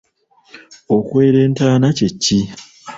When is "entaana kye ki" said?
1.47-2.39